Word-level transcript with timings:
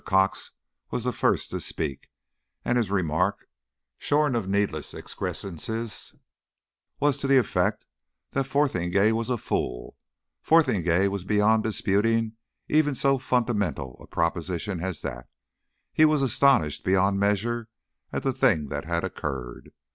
Cox 0.03 0.49
was 0.89 1.03
the 1.03 1.13
first 1.13 1.51
to 1.51 1.59
speak, 1.59 2.09
and 2.65 2.75
his 2.75 2.89
remark, 2.89 3.45
shorn 3.99 4.35
of 4.35 4.47
needless 4.47 4.95
excrescences, 4.95 6.15
was 6.99 7.19
to 7.19 7.27
the 7.27 7.37
effect 7.37 7.85
that 8.31 8.47
Fotheringay 8.47 9.11
was 9.11 9.29
a 9.29 9.37
fool. 9.37 9.95
Fotheringay 10.41 11.07
was 11.07 11.23
beyond 11.23 11.61
disputing 11.61 12.33
even 12.67 12.95
so 12.95 13.19
fundamental 13.19 13.95
a 14.01 14.07
proposition 14.07 14.79
as 14.83 15.01
that! 15.01 15.27
He 15.93 16.05
was 16.05 16.23
astonished 16.23 16.83
beyond 16.83 17.19
measure 17.19 17.69
at 18.11 18.23
the 18.23 18.33
thing 18.33 18.69
that 18.69 18.85
had 18.85 19.03
occurred. 19.03 19.71